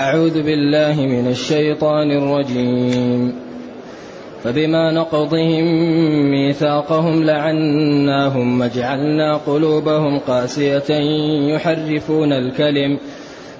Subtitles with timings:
[0.00, 3.34] أعوذ بالله من الشيطان الرجيم.
[4.44, 5.64] فبما نقضهم
[6.30, 10.92] ميثاقهم لعناهم وجعلنا قلوبهم قاسية
[11.54, 12.98] يحرفون الكلم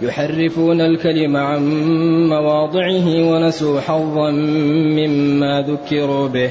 [0.03, 1.69] يحرفون الكلم عن
[2.29, 4.31] مواضعه ونسوا حظا
[4.97, 6.51] مما ذكروا به.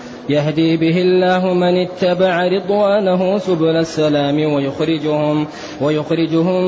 [0.29, 5.47] يهدي به الله من اتبع رضوانه سبل السلام ويخرجهم
[5.81, 6.63] ويخرجهم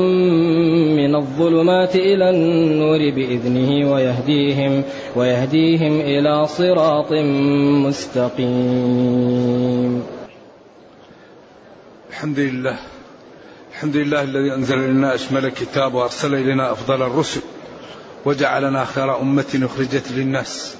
[0.96, 4.82] من الظلمات إلى النور بإذنه ويهديهم
[5.16, 7.12] ويهديهم إلى صراط
[7.86, 9.34] مستقيم.
[12.10, 12.76] الحمد لله
[13.72, 17.40] الحمد لله الذي أنزل إلينا أشمل كتاب وأرسل إلينا أفضل الرسل
[18.24, 20.76] وجعلنا خير أمة أخرجت للناس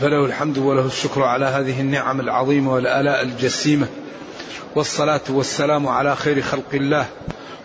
[0.00, 3.86] فله الحمد وله الشكر على هذه النعم العظيمة والآلاء الجسيمة.
[4.74, 7.06] والصلاة والسلام على خير خلق الله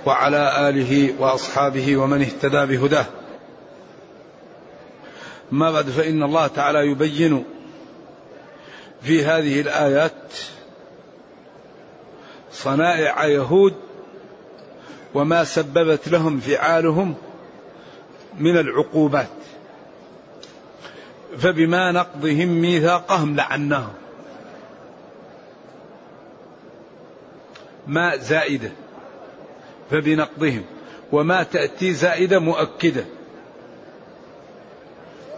[0.06, 3.06] وعلى آله وأصحابه ومن اهتدى بهداه.
[5.52, 7.44] ما بعد فإن الله تعالى يبين
[9.02, 10.34] في هذه الآيات
[12.52, 13.74] صنائع يهود
[15.14, 17.16] وما سببت لهم فعالهم
[18.40, 19.28] من العقوبات.
[21.40, 23.94] فبما نقضهم ميثاقهم لعناهم.
[27.88, 28.72] ما زائدة.
[29.92, 30.64] فبنقضهم.
[31.12, 33.06] وما تأتي زائدة مؤكدة.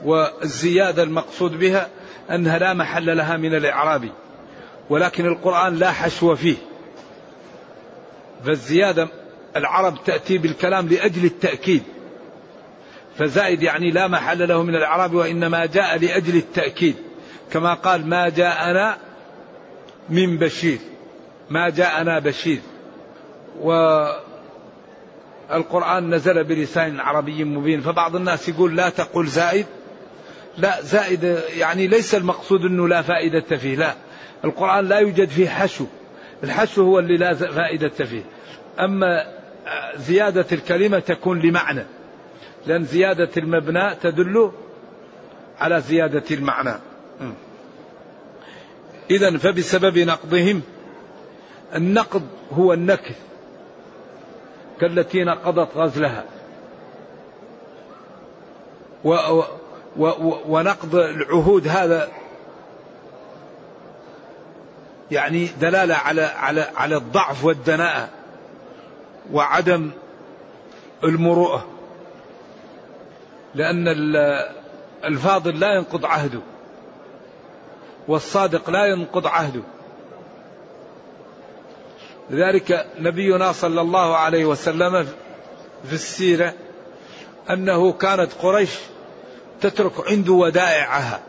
[0.05, 1.89] والزيادة المقصود بها
[2.31, 4.09] أنها لا محل لها من الإعراب.
[4.89, 6.57] ولكن القرآن لا حشو فيه.
[8.45, 9.07] فالزيادة
[9.55, 11.83] العرب تأتي بالكلام لأجل التأكيد.
[13.19, 16.95] فزائد يعني لا محل له من الإعراب وإنما جاء لأجل التأكيد.
[17.51, 18.97] كما قال ما جاءنا
[20.09, 20.79] من بشير.
[21.49, 22.59] ما جاءنا بشير.
[25.49, 27.81] والقرآن نزل بلسان عربي مبين.
[27.81, 29.65] فبعض الناس يقول لا تقول زائد.
[30.57, 33.75] لا زائد يعني ليس المقصود أنه لا فائدة فيه.
[33.75, 33.93] لا
[34.45, 35.85] القرآن لا يوجد فيه حشو.
[36.43, 38.23] الحشو هو اللي لا فائدة فيه.
[38.79, 39.25] أما
[39.95, 41.85] زيادة الكلمة تكون لمعنى.
[42.67, 44.51] لأن زيادة المبنى تدل
[45.59, 46.73] على زيادة المعنى.
[49.11, 50.61] إذا فبسبب نقضهم
[51.75, 53.15] النقض هو النكث
[54.81, 56.25] كالتي نقضت غزلها.
[59.03, 59.13] و
[59.97, 62.07] و و ونقض العهود هذا
[65.11, 68.09] يعني دلالة على على على الضعف والدناءة
[69.31, 69.91] وعدم
[71.03, 71.78] المروءة.
[73.55, 73.87] لأن
[75.03, 76.41] الفاضل لا ينقض عهده
[78.07, 79.61] والصادق لا ينقض عهده.
[82.29, 85.07] لذلك نبينا صلى الله عليه وسلم
[85.87, 86.53] في السيرة
[87.49, 88.69] أنه كانت قريش
[89.61, 91.19] تترك عنده ودائعها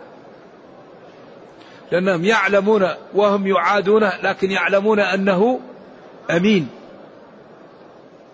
[1.92, 5.60] لأنهم يعلمون وهم يعادون لكن يعلمون أنه
[6.30, 6.68] أمين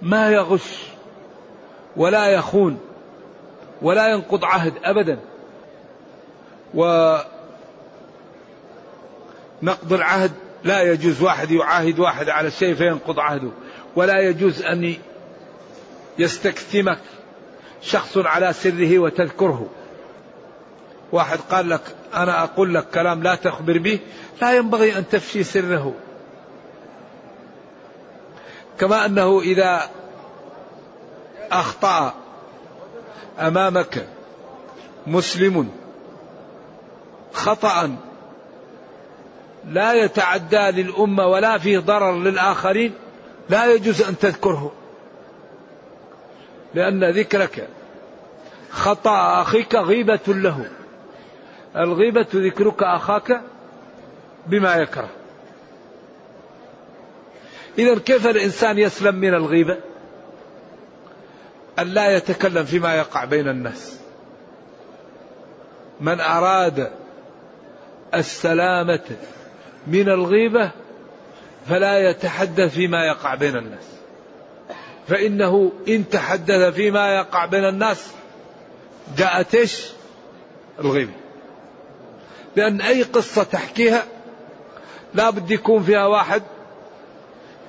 [0.03, 0.83] ما يغش
[1.97, 2.79] ولا يخون.
[3.83, 5.19] ولا ينقض عهد أبدا.
[6.75, 7.25] ونقض
[9.93, 10.33] العهد
[10.65, 13.51] لا يجوز واحد يعاهد واحد على شيء فينقض عهده.
[13.97, 14.95] ولا يجوز أن
[16.19, 16.99] يستكتمك
[17.83, 19.67] شخص على سره وتذكره.
[21.13, 21.81] واحد قال لك
[22.15, 23.99] أنا أقول لك كلام لا تخبر به
[24.43, 25.95] لا ينبغي أن تفشي سره.
[28.79, 29.91] كما أنه إذا
[31.53, 32.15] أخطأ
[33.39, 34.07] أمامك
[35.07, 35.71] مسلم
[37.33, 37.97] خطأ
[39.65, 42.95] لا يتعدى للأمة ولا فيه ضرر للآخرين
[43.49, 44.73] لا يجوز أن تذكره
[46.75, 47.69] لأن ذكرك
[48.71, 50.71] خطأ أخيك غيبة له
[51.77, 53.41] الغيبة ذكرك أخاك
[54.47, 55.09] بما يكره
[57.79, 59.77] إذا كيف الإنسان يسلم من الغيبة؟
[61.79, 63.97] أن لا يتكلم فيما يقع بين الناس.
[66.01, 66.91] من أراد
[68.15, 69.05] السلامة
[69.87, 70.71] من الغيبة
[71.69, 73.97] فلا يتحدث فيما يقع بين الناس.
[75.09, 78.13] فإنه إن تحدث فيما يقع بين الناس
[79.17, 79.87] جاءت إيش؟
[80.81, 81.13] الغيبة.
[82.57, 84.03] لأن أي قصة تحكيها
[85.15, 86.43] لا بد يكون فيها واحد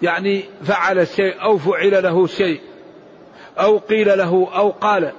[0.01, 2.61] يعني فعل شيء أو فعل له شيء.
[3.59, 5.11] أو قيل له أو قال.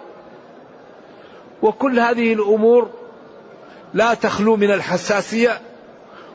[1.63, 2.91] وكل هذه الأمور
[3.95, 5.61] لا تخلو من الحساسية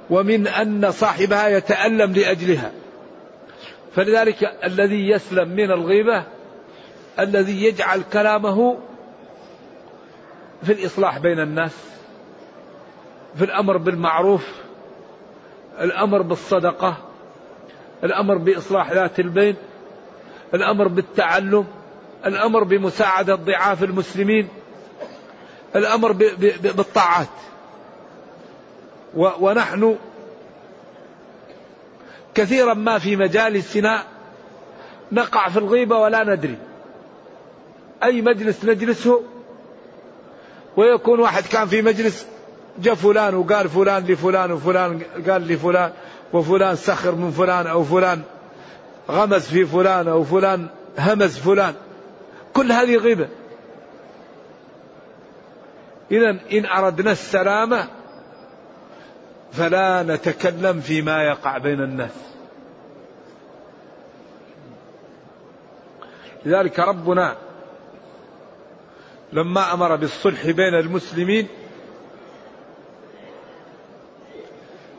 [0.09, 2.71] ومن أن صاحبها يتألم لأجلها.
[3.95, 6.23] فلذلك الذي يسلم من الغيبة
[7.19, 8.77] الذي يجعل كلامه
[10.63, 11.71] في الإصلاح بين الناس
[13.35, 14.47] في الأمر بالمعروف
[15.81, 16.97] الأمر بالصدقة
[18.03, 19.55] الأمر بإصلاح ذات البين
[20.53, 21.65] الأمر بالتعلم
[22.25, 24.47] الأمر بمساعدة ضعاف المسلمين
[25.75, 26.11] الأمر
[26.63, 27.27] بالطاعات.
[29.15, 29.97] ونحن
[32.35, 34.03] كثيرا ما في مجالسنا
[35.11, 36.57] نقع في الغيبة ولا ندري.
[38.03, 39.23] أي مجلس نجلسه؟
[40.77, 42.27] ويكون واحد كان في مجلس
[42.79, 45.91] جاء فلان وقال فلان لفلان وفلان قال لفلان
[46.33, 48.21] وفلان سخر من فلان أو فلان
[49.09, 50.67] غمز في فلان أو فلان
[50.99, 51.73] همز فلان.
[52.53, 53.27] كل هذه غيبة.
[56.11, 57.87] إذا إن أردنا السلامة
[59.51, 62.11] فلا نتكلم فيما يقع بين الناس.
[66.45, 67.37] لذلك ربنا
[69.33, 71.47] لما أمر بالصلح بين المسلمين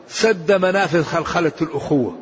[0.07, 2.17] سد منافذ خلخلة الأخوة.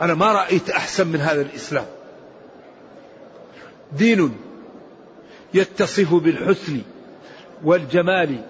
[0.00, 1.86] أنا ما رأيت أحسن من هذا الإسلام.
[3.92, 4.36] دين
[5.54, 6.80] يتصف بالحسن
[7.64, 8.44] والجمال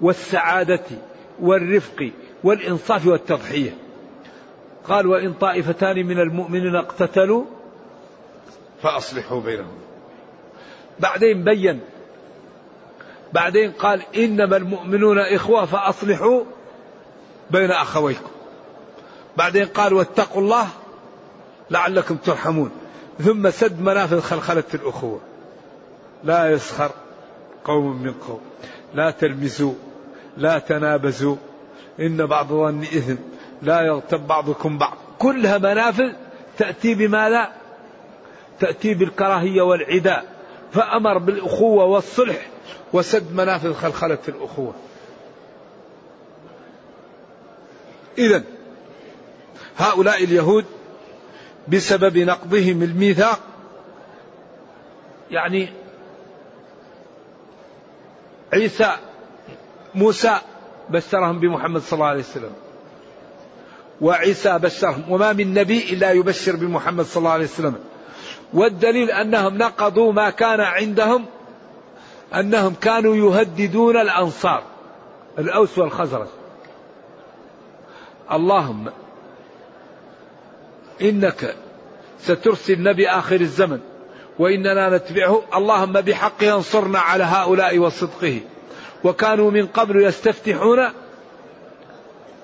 [0.00, 0.84] والسعادة
[1.40, 2.10] والرفق
[2.44, 3.76] والإنصاف والتضحية.
[4.88, 7.44] قال وإن طائفتان من المؤمنين اقتتلوا
[8.82, 9.78] فأصلحوا بينهم.
[11.00, 11.80] بعدين بين
[13.32, 16.44] بعدين قال إنما المؤمنون إخوة فأصلحوا
[17.50, 18.30] بين أخويكم.
[19.36, 20.68] بعدين قال واتقوا الله
[21.70, 22.70] لعلكم ترحمون.
[23.18, 25.20] ثم سد منافذ خلخلة الأخوة.
[26.24, 26.90] لا يسخر
[27.64, 28.40] قوم من قوم.
[28.94, 29.74] لا تلمسوا
[30.36, 31.36] لا تنابزوا.
[32.00, 33.16] إن بعض ظن إثم.
[33.62, 34.96] لا يغتب بعضكم بعض.
[35.18, 36.12] كلها منافذ
[36.58, 37.52] تأتي بماذا؟
[38.60, 40.24] تأتي بالكراهية والعداء.
[40.72, 42.46] فأمر بالأخوة والصلح
[42.92, 44.74] وسد منافذ خلخلة الأخوة.
[48.18, 48.42] إذا
[49.76, 50.64] هؤلاء اليهود
[51.68, 53.40] بسبب نقضهم الميثاق.
[55.30, 55.68] يعني
[58.52, 58.96] عيسى
[59.94, 60.38] موسى
[60.90, 62.52] بشرهم بمحمد صلى الله عليه وسلم.
[64.00, 65.02] وعيسى بشرهم.
[65.08, 67.74] وما من نبي إلا يبشر بمحمد صلى الله عليه وسلم.
[68.54, 71.26] والدليل أنهم نقضوا ما كان عندهم
[72.34, 74.62] أنهم كانوا يهددون الأنصار
[75.38, 76.26] الأوس والخزرج.
[78.32, 78.90] اللهم
[81.02, 81.54] إنك
[82.20, 83.80] سترسل نبي آخر الزمن
[84.38, 85.42] وإننا نتبعه.
[85.54, 88.40] اللهم بحقه انصرنا على هؤلاء وصدقه.
[89.04, 90.90] وكانوا من قبل يستفتحون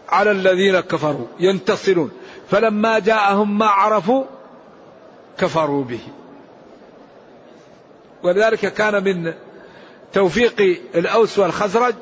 [0.09, 2.11] على الذين كفروا ينتصرون.
[2.51, 4.25] فلما جاءهم ما عرفوا
[5.39, 6.01] كفروا به.
[8.23, 9.35] ولذلك كان من
[10.13, 11.95] توفيق الأوس والخزرج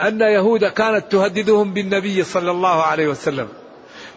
[0.00, 3.48] أن يهود كانت تهددهم بالنبي صلى الله عليه وسلم.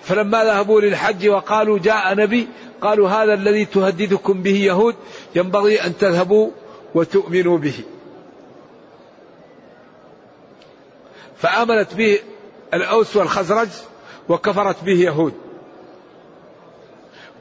[0.03, 2.48] فلما ذهبوا للحج وقالوا جاء نبي
[2.81, 4.96] قالوا هذا الذي تهددكم به يهود
[5.36, 6.50] ينبغي أن تذهبوا
[6.96, 7.84] وتؤمنوا به.
[11.38, 12.20] فآمنت به
[12.74, 13.70] الأوس والخزرج
[14.29, 15.34] وكفرت به يهود.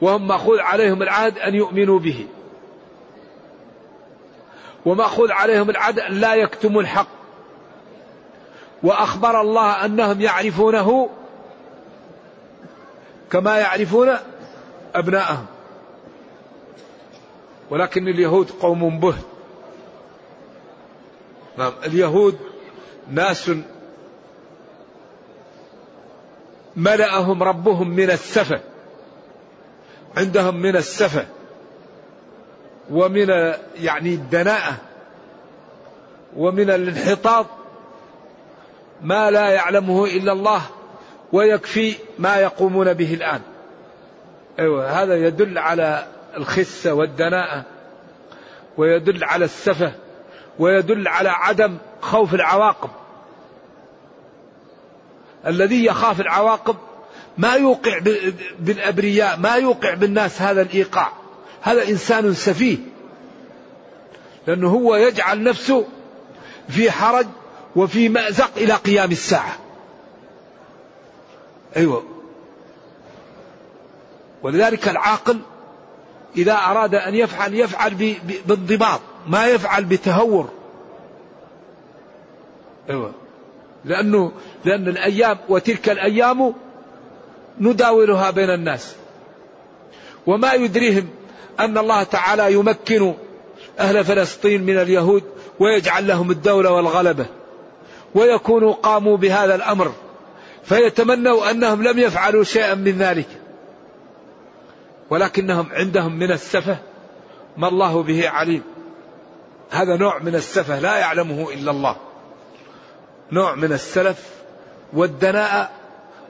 [0.01, 2.27] وهم مأخوذ عليهم العهد أن يؤمنوا به.
[4.85, 7.07] ومأخوذ عليهم العهد أن لا يكتموا الحق.
[8.83, 11.09] وأخبر الله أنهم يعرفونه
[13.31, 14.17] كما يعرفون
[14.95, 15.45] أبناءهم.
[17.69, 19.25] ولكن اليهود قوم بهت
[21.57, 22.39] نعم اليهود
[23.11, 23.51] ناس
[26.75, 28.59] ملأهم ربهم من السفة.
[30.17, 31.25] عندهم من السفة.
[32.91, 33.29] ومن
[33.75, 34.77] يعني الدناءة.
[36.37, 37.45] ومن الانحطاط.
[39.01, 40.61] ما لا يعلمه إلا الله.
[41.31, 43.41] ويكفي ما يقومون به الآن.
[44.59, 46.07] أيوة هذا يدل على
[46.37, 47.63] الخسة والدناءة
[48.77, 49.93] ويدل على السفة
[50.59, 52.89] ويدل على عدم خوف العواقب.
[55.47, 56.75] الذي يخاف العواقب
[57.37, 57.99] ما يوقع
[58.59, 61.11] بالأبرياء ما يوقع بالناس هذا الإيقاع.
[61.61, 62.77] هذا إنسان سفيه.
[64.47, 65.85] لأنه هو يجعل نفسه
[66.69, 67.27] في حرج
[67.75, 69.60] وفي مأزق إلى قيام الساعة.
[71.77, 72.03] أيوة.
[74.43, 75.39] ولذلك العاقل
[76.37, 80.49] إذا أراد أن يفعل يفعل بانضباط ما يفعل بتهور.
[82.89, 83.11] أيوة.
[83.85, 84.31] لأنه
[84.65, 86.53] لأن الأيام وتلك الأيام
[87.59, 88.95] نداولها بين الناس.
[90.27, 91.09] وما يدريهم
[91.59, 93.13] أن الله تعالى يمكن
[93.79, 95.23] أهل فلسطين من اليهود
[95.59, 97.25] ويجعل لهم الدولة والغلبة.
[98.15, 99.91] ويكونوا قاموا بهذا الأمر.
[100.63, 103.27] فيتمنوا أنهم لم يفعلوا شيئا من ذلك.
[105.09, 106.77] ولكنهم عندهم من السفة
[107.57, 108.63] ما الله به عليم.
[109.71, 111.95] هذا نوع من السفة لا يعلمه إلا الله.
[113.31, 114.29] نوع من السلف
[114.93, 115.69] والدناءة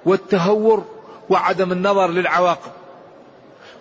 [0.06, 0.86] والتهور
[1.30, 2.72] وعدم النظر للعواقب.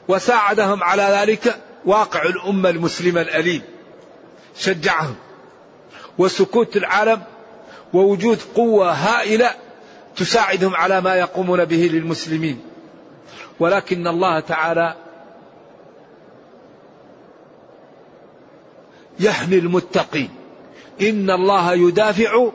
[0.08, 3.62] وساعدهم على ذلك واقع الأمة المسلمة الأليم.
[4.56, 5.14] شجعهم.
[6.18, 7.22] وسكوت العالم
[7.92, 9.50] ووجود قوة هائلة
[10.20, 12.60] تساعدهم على ما يقومون به للمسلمين.
[13.60, 14.94] ولكن الله تعالى
[19.20, 20.30] يحمي المتقين.
[21.00, 22.50] إن الله يدافع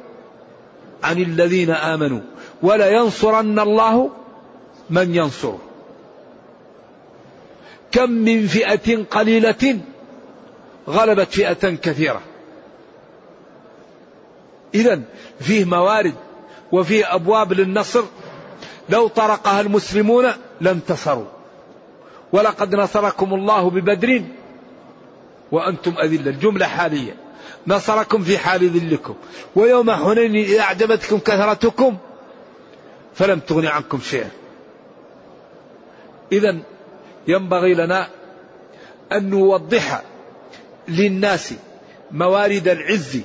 [1.04, 2.22] عن الذين آمنوا.
[2.62, 4.12] ولا ينصرن الله
[4.90, 5.60] من ينصره.
[7.92, 9.80] كم من فئة قليلة
[10.90, 12.22] غلبت فئة كثيرة.
[14.74, 15.02] إذا
[15.40, 16.14] فيه موارد
[16.72, 18.04] وفيه أبواب للنصر
[18.90, 20.26] لو طرقها المسلمون
[20.62, 21.26] لانتصروا
[22.34, 24.24] ولقد نصركم الله ببدر
[25.52, 26.30] وأنتم أذلة.
[26.32, 27.16] الجملة حالية.
[27.68, 29.16] نصركم في حال ذلكم.
[29.56, 31.98] ويوم حنين إذا أعجبتكم كثرتكم
[33.16, 34.30] فلم تغن عنكم شيئا.
[36.32, 36.58] إذا
[37.28, 38.08] ينبغي لنا
[39.12, 40.02] أن نوضح
[40.88, 41.54] للناس
[42.12, 43.22] موارد العز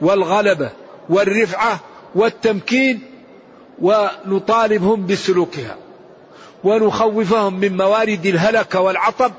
[0.00, 0.70] والغلبة
[1.08, 1.80] والرفعة
[2.14, 3.02] والتمكين
[3.80, 5.76] ونطالبهم بسلوكها
[6.64, 9.32] ونخوفهم من موارد الهلك والعطب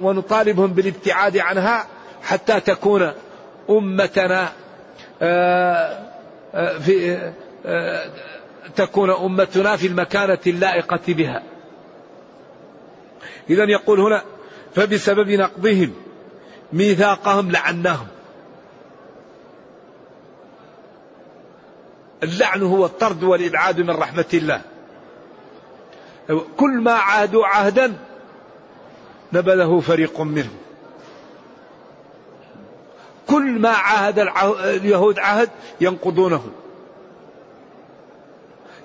[0.00, 1.86] ونطالبهم بالابتعاد عنها
[2.22, 3.12] حتى تكون
[3.70, 4.52] أمتنا
[5.22, 5.98] آه،
[6.54, 7.18] آه، في
[7.66, 8.10] آه،
[8.76, 11.42] تكون أمتنا في المكانة اللائقة بها.
[13.50, 14.22] إذا يقول هنا
[14.74, 15.92] فبسبب نقضهم
[16.72, 18.06] ميثاقهم لعناهم
[22.22, 24.62] اللعن هو الطرد والإبعاد من رحمة الله.
[26.56, 27.92] كل ما عاهدوا عهدا
[29.32, 30.56] نبذه فريق منهم.
[33.26, 34.18] كل ما عاهد
[34.64, 35.50] اليهود عهد
[35.80, 36.50] ينقضونه.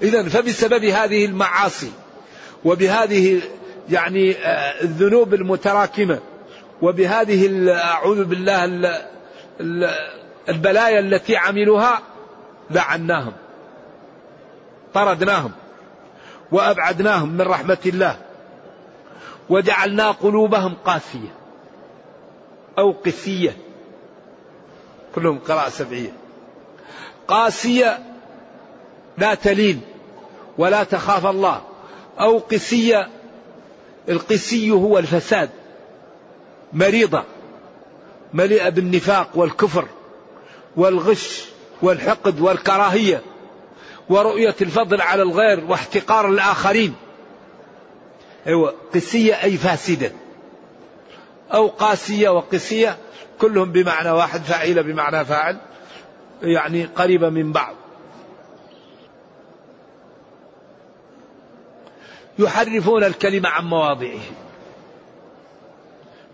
[0.02, 1.92] إذا فبسبب هذه المعاصي
[2.66, 3.42] وبهذه
[3.90, 6.20] يعني آه، الذنوب المتراكمة
[6.82, 8.66] وبهذه أعوذ بالله
[10.50, 12.02] البلايا التي عملوها
[12.72, 13.34] لعناهم
[14.94, 15.52] طردناهم
[16.52, 18.18] وأبعدناهم من رحمة الله
[19.50, 21.36] وجعلنا قلوبهم قاسية
[22.78, 23.58] أو قسية.
[25.16, 26.12] كلهم قراءة سبعية.
[27.28, 28.00] قاسية
[29.18, 29.82] لا تلين
[30.58, 31.62] ولا تخاف الله
[32.20, 33.08] أو قسية
[34.10, 35.50] القسي هو الفساد
[36.74, 37.24] مريضة
[38.34, 39.88] مليئة بالنفاق والكفر
[40.76, 41.46] والغش.
[41.82, 43.22] والحقد والكراهية
[44.10, 46.96] ورؤية الفضل على الغير واحتقار الآخرين.
[48.48, 50.12] أيوة قسية أي فاسدة.
[51.54, 52.98] أو قاسية وقسية
[53.42, 55.58] كلهم بمعنى واحد فاعلة بمعنى فاعل
[56.42, 57.76] يعني قريبة من بعض.
[62.40, 64.20] يحرفون الكلمة عن مواضعه.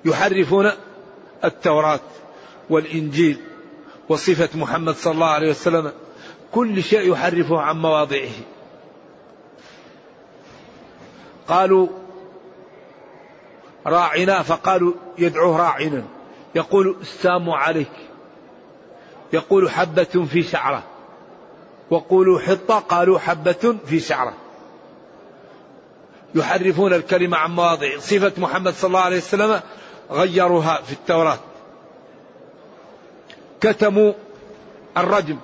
[0.05, 0.71] يحرفون
[1.43, 1.99] التوراة
[2.69, 3.39] والإنجيل
[4.09, 5.91] وصفة محمد صلى الله عليه وسلم
[6.51, 8.29] كل شيء يحرفه عن مواضعه.
[11.47, 11.87] قالوا
[13.87, 16.03] راعنا فقالوا يدعوه راعنا.
[16.55, 17.91] يقول السام عليك.
[19.33, 20.83] يقول حبة في شعرة.
[21.91, 24.33] وقولوا حطة قالوا حبة في شعرة.
[26.35, 29.61] يحرفون الكلمة عن مواضع صفة محمد صلى الله عليه وسلم
[30.11, 31.39] غيروها في التوراة.
[33.63, 34.13] كتموا
[34.97, 35.37] الرجم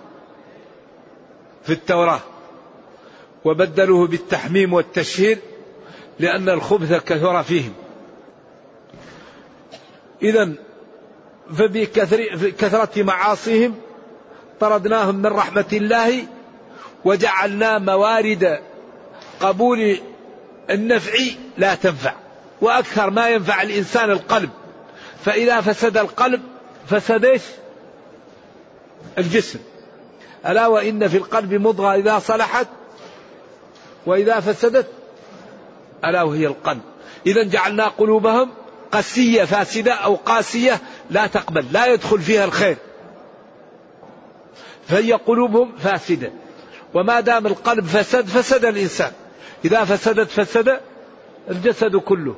[1.64, 2.20] في التوراة
[3.46, 5.38] وبدلوه بالتحميم والتشهير
[6.20, 7.74] لأن الخبث كثر فيهم.
[10.22, 10.54] إذا
[11.54, 13.76] فبكثرة معاصيهم
[14.60, 16.24] طردناهم من رحمة الله
[17.06, 18.60] وجعلنا موارد
[19.40, 20.00] قبول
[20.70, 21.14] النفع
[21.58, 22.14] لا تنفع
[22.62, 24.50] وأكثر ما ينفع الإنسان القلب.
[25.26, 26.42] فإذا فسد القلب
[26.88, 27.42] فسد
[29.18, 29.60] الجسم.
[30.46, 32.68] ألا وإن في القلب مضغة إذا صلحت
[34.06, 34.88] وإذا فسدت؟
[36.06, 36.82] ألا وهي القلب.
[37.26, 38.50] إذا جعلنا قلوبهم
[38.92, 40.80] قسية فاسدة أو قاسية
[41.10, 42.78] لا تقبل لا يدخل فيها الخير.
[44.88, 46.32] فهي قلوبهم فاسدة.
[46.94, 49.12] وما دام القلب فسد فسد الإنسان.
[49.66, 50.80] إذا فسدت فسد
[51.50, 52.36] الجسد كله.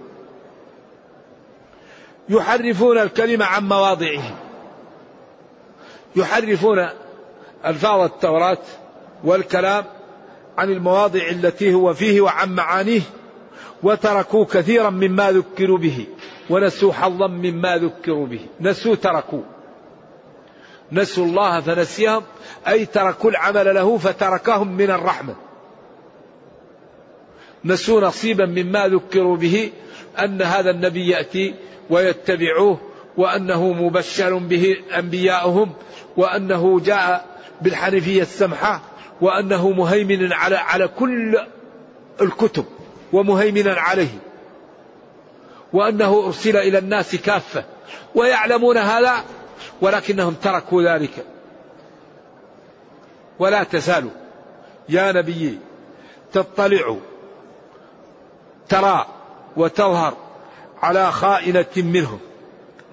[2.29, 4.50] يحرفون الكلمة عن مواضعه.
[6.15, 6.87] يحرفون
[7.65, 8.57] ألفاظ التوراة
[9.23, 9.85] والكلام
[10.57, 13.01] عن المواضع التي هو فيه وعن معانيه
[13.83, 16.05] وتركوا كثيرا مما ذكروا به
[16.49, 18.39] ونسوا حظا مما ذكروا به.
[18.61, 19.41] نسوا تركوا.
[20.91, 22.23] نسوا الله فنسيهم
[22.67, 25.35] أي تركوا العمل له فتركهم من الرحمة.
[27.65, 29.71] نسوا نصيبا مما ذكروا به
[30.19, 31.55] أن هذا النبي يأتي
[31.89, 32.77] ويتبعوه
[33.17, 35.71] وأنه مبشر به أنبياؤهم
[36.17, 37.25] وأنه جاء
[37.61, 38.81] بالحنفية السمحة
[39.21, 41.39] وأنه مهيمن على على كل
[42.21, 42.65] الكتب
[43.13, 44.19] ومهيمنا عليه.
[45.73, 47.63] وأنه أرسل إلى الناس كافة
[48.15, 49.23] ويعلمون هذا
[49.81, 51.25] ولكنهم تركوا ذلك.
[53.39, 54.11] ولا تزالوا
[54.89, 55.59] يا نبي
[56.33, 56.97] تطلع
[58.69, 59.05] ترى
[59.57, 60.17] وتظهر
[60.81, 62.19] على خائنة منهم.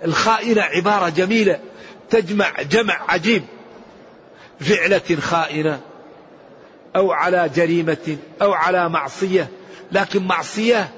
[0.04, 1.60] الخائنة عبارة جميلة
[2.10, 3.42] تجمع جمع عجيب.
[4.60, 5.80] فعلة خائنة
[6.96, 9.48] أو على جريمة أو على معصية.
[9.92, 10.90] لكن معصية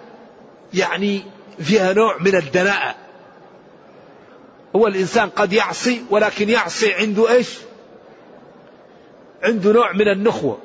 [0.74, 1.22] يعني
[1.58, 2.94] فيها نوع من الدناءة.
[4.76, 7.48] هو الإنسان قد يعصي ولكن يعصي عنده إيش؟
[9.42, 10.58] عنده نوع من النخوة.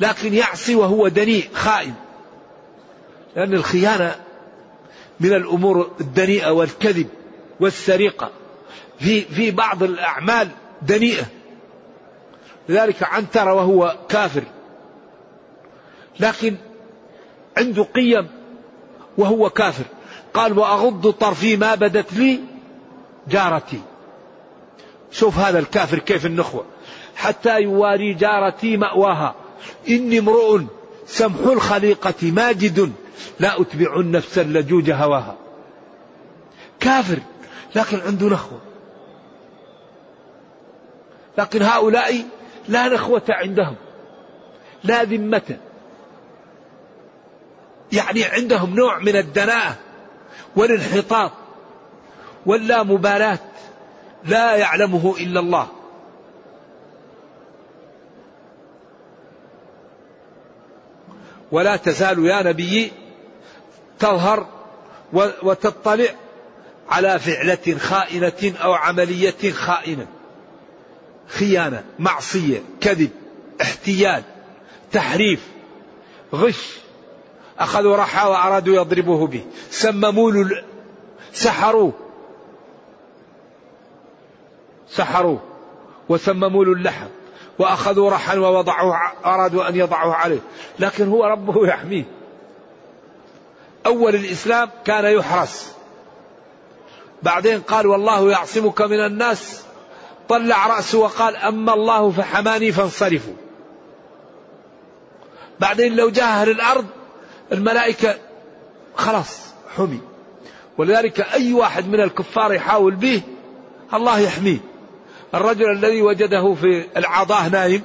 [0.00, 1.94] لكن يعصي وهو دنيء خائن.
[3.36, 4.16] لأن الخيانة
[5.20, 7.08] من الأمور الدنيئة والكذب
[7.60, 8.30] والسرقة.
[8.98, 10.48] في في بعض الأعمال
[10.82, 11.24] دنيئة.
[12.68, 14.42] لذلك عنتر وهو كافر.
[16.20, 16.56] لكن
[17.56, 18.28] عنده قيم
[19.18, 19.84] وهو كافر.
[20.34, 22.40] قال وأغض طرفي ما بدت لي
[23.28, 23.80] جارتي.
[25.10, 26.64] شوف هذا الكافر كيف النخوة.
[27.16, 29.34] حتى يواري جارتي مأواها.
[29.88, 30.60] إني امرؤ
[31.06, 32.92] سمح الخليقة ماجد
[33.40, 35.36] لا أتبع النفس اللجوج هواها.
[36.80, 37.18] كافر
[37.74, 38.60] لكن عنده نخوة.
[41.38, 42.24] لكن هؤلاء
[42.68, 43.76] لا نخوة عندهم
[44.84, 45.58] لا ذمة.
[47.92, 49.76] يعني عندهم نوع من الدناءة
[50.56, 51.32] والانحطاط
[52.46, 53.38] واللا مبالاة
[54.24, 55.68] لا يعلمه إلا الله.
[61.52, 62.92] ولا تزال يا نبي
[63.98, 64.46] تظهر
[65.42, 66.08] وتطلع
[66.88, 70.06] على فعلة خائنة أو عملية خائنة.
[71.28, 73.10] خيانة معصية كذب
[73.62, 74.22] احتيال
[74.92, 75.48] تحريف
[76.34, 76.78] غش.
[77.58, 79.44] أخذوا رحى وأرادوا يضربوه به.
[79.70, 80.44] سمموا
[81.32, 81.92] سحروه.
[84.88, 85.42] سحروه.
[86.08, 87.06] وسمموا له اللحم
[87.58, 90.40] وأخذوا رحا ووضعوه أرادوا أن يضعوه عليه.
[90.78, 92.04] لكن هو ربه يحميه.
[93.86, 95.74] أول الإسلام كان يحرس.
[97.22, 99.64] بعدين قال والله يعصمك من الناس.
[100.28, 103.34] طلع رأسه وقال أما الله فحماني فانصرفوا.
[105.60, 106.86] بعدين لو جاء أهل الأرض
[107.52, 108.14] الملائكة
[108.96, 109.40] خلاص
[109.76, 110.00] حمي.
[110.78, 113.22] ولذلك أي واحد من الكفار يحاول به
[113.94, 114.58] الله يحميه.
[115.34, 117.82] الرجل الذي وجده في العضاه نايم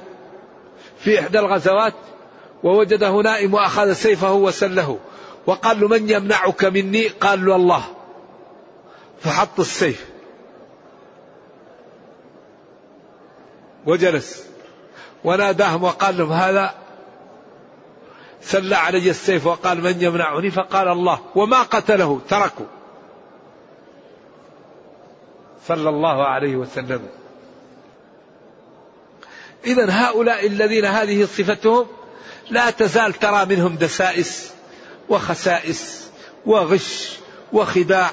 [0.98, 1.94] في إحدى الغزوات
[2.62, 4.98] ووجده نائم وأخذ سيفه وسله
[5.46, 7.84] وقال له من يمنعك مني؟ قال له الله.
[9.20, 10.09] فحط السيف.
[13.86, 14.46] وجلس
[15.24, 16.74] وناداهم وقال لهم هذا
[18.42, 22.66] سل علي السيف وقال من يمنعني؟ فقال الله وما قتله تركه
[25.66, 27.06] صلى الله عليه وسلم.
[29.66, 31.86] إذا هؤلاء الذين هذه صفتهم
[32.50, 34.54] لا تزال ترى منهم دسائس
[35.08, 36.10] وخسائس
[36.46, 37.18] وغش
[37.52, 38.10] وخداع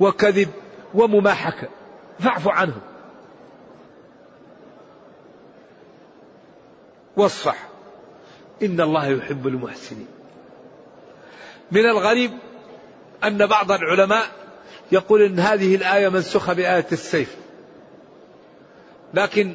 [0.00, 0.48] وكذب
[0.94, 1.68] ومماحكة.
[2.20, 2.80] فاعف عنهم.
[7.16, 7.68] واصفح
[8.62, 10.06] إن الله يحب المحسنين.
[11.72, 12.30] من الغريب
[13.24, 14.26] أن بعض العلماء
[14.92, 17.36] يقول إن هذه الآية منسوخة بآية السيف.
[19.14, 19.54] لكن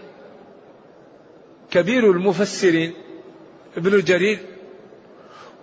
[1.71, 2.93] كبير المفسرين
[3.77, 4.39] ابن جرير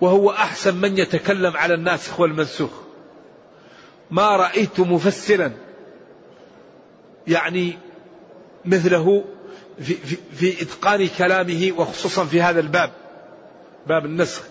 [0.00, 2.70] وهو أحسن من يتكلم على الناسخ والمنسوخ.
[4.11, 5.52] ما رأيت مفسرا
[7.26, 7.78] يعني
[8.64, 9.24] مثله
[9.80, 12.90] في, في, في إتقان كلامه وخصوصا في هذا الباب
[13.86, 14.42] باب النسخ.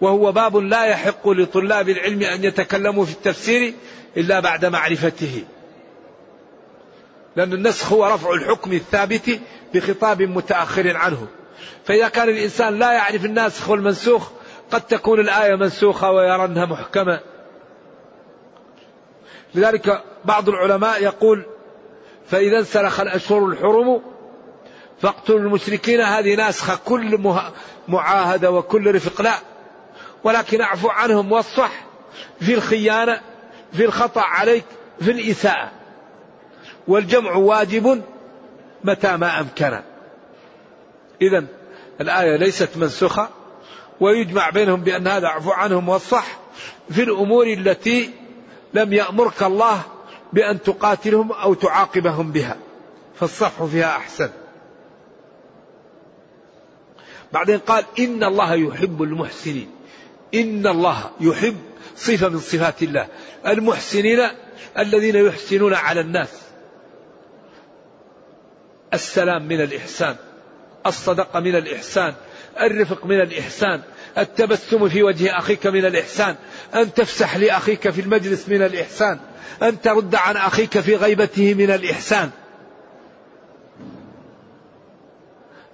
[0.00, 3.74] وهو باب لا يحق لطلاب العلم أن يتكلموا في التفسير
[4.16, 5.44] إلا بعد معرفته.
[7.36, 9.40] لأن النسخ هو رفع الحكم الثابت
[9.74, 11.26] بخطاب متأخر عنه.
[11.84, 14.30] فإذا كان الإنسان لا يعرف الناسخ والمنسوخ
[14.70, 17.20] قد تكون الآية منسوخة ويرى أنها محكمة.
[19.54, 21.44] لذلك بعض العلماء يقول
[22.26, 24.02] فإذا انسلخ الأشهر الحرم
[25.02, 26.78] فاقتلوا المشركين هذه ناسخة.
[26.84, 27.34] كل
[27.88, 29.34] معاهدة وكل رفق لا.
[30.24, 31.84] ولكن اعفو عنهم واصفح
[32.40, 33.20] في الخيانة
[33.72, 34.64] في الخطأ عليك
[35.00, 35.70] في الإساءة.
[36.88, 38.02] والجمع واجب
[38.84, 39.80] متى ما أمكن.
[41.22, 41.44] إذا
[42.00, 43.28] الآية ليست منسوخة
[44.00, 46.26] ويجمع بينهم بأن هذا اعفو عنهم والصح
[46.90, 48.10] في الأمور التي
[48.74, 49.82] لم يأمرك الله
[50.32, 52.56] بأن تقاتلهم أو تعاقبهم بها
[53.20, 54.30] فالصفح فيها أحسن.
[57.32, 59.70] بعدين قال إن الله يحب المحسنين.
[60.34, 61.56] إن الله يحب
[61.96, 63.06] صفة من صفات الله.
[63.46, 64.28] المحسنين
[64.78, 66.28] الذين يحسنون على الناس.
[68.94, 70.16] السلام من الإحسان.
[70.86, 72.14] الصدقة من الإحسان.
[72.60, 73.82] الرفق من الإحسان.
[74.18, 76.36] التبسم في وجه أخيك من الإحسان.
[76.74, 79.18] أن تفسح لأخيك في المجلس من الإحسان.
[79.62, 82.30] أن ترد عن أخيك في غيبته من الإحسان.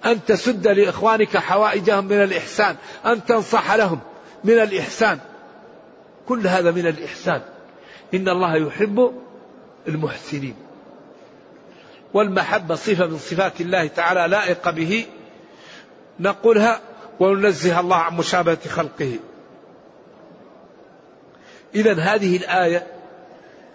[0.06, 4.00] أن تسد لإخوانك حوائجهم من الإحسان أن تنصح لهم
[4.44, 5.18] من الإحسان.
[6.28, 7.42] كل هذا من الإحسان.
[8.14, 9.12] إن الله يحب
[9.88, 10.54] المحسنين.
[12.14, 15.06] والمحبة صفة من صفات الله تعالى لائقة به.
[16.20, 16.80] نقولها
[17.20, 19.18] وننزه الله عن مشابهة خلقه.
[21.74, 22.86] إذا هذه الآية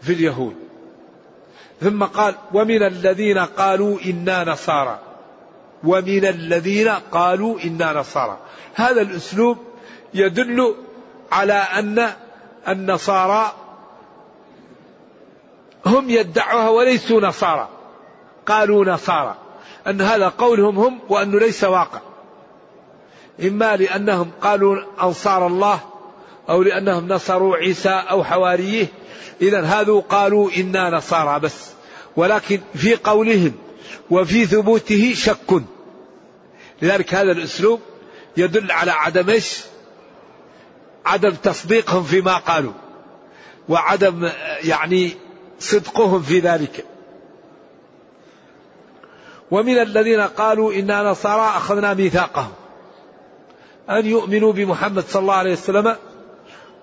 [0.02, 0.56] في اليهود.
[1.82, 5.07] ثم قال ومن الذين قالوا إنا نصارى.
[5.88, 8.38] ومن الذين قالوا إنا نصارى.
[8.76, 9.58] هذا الأسلوب
[10.14, 10.76] يدل
[11.32, 12.10] على أن
[12.68, 13.52] النصارى
[15.86, 17.70] هم يدعوها وليسوا نصارى.
[18.46, 19.36] قالوا نصارى.
[19.88, 22.00] أن هذا قولهم هم وأنه ليس واقع.
[23.42, 25.80] إما لأنهم قالوا أنصار الله
[26.50, 28.88] أو لأنهم نصروا عيسى أو حواريه.
[29.42, 31.72] إذا هذو قالوا إنا نصارى بس.
[32.16, 33.54] ولكن في قولهم
[34.10, 35.77] وفي ثبوته شك.
[36.82, 37.82] لذلك هذا الأسلوب
[38.38, 39.64] يدل على عدم إيش؟
[41.06, 42.74] عدم تصديقهم فيما قالوا
[43.70, 44.30] وعدم
[44.64, 45.12] يعني
[45.60, 46.86] صدقهم في ذلك.
[49.52, 52.54] ومن الذين قالوا إنا نصارى أخذنا ميثاقهم
[53.90, 55.96] أن يؤمنوا بمحمد صلى الله عليه وسلم